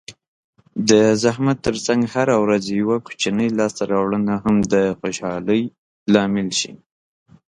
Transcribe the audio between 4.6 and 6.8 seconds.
د خوشحالۍ لامل شي.